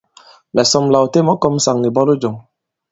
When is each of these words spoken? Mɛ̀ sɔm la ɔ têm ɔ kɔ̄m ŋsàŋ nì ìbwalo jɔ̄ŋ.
Mɛ̀ 0.53 0.63
sɔm 0.71 0.85
la 0.91 0.97
ɔ 1.05 1.07
têm 1.13 1.27
ɔ 1.33 1.35
kɔ̄m 1.41 1.53
ŋsàŋ 1.57 1.77
nì 1.79 1.87
ìbwalo 1.89 2.13
jɔ̄ŋ. 2.21 2.35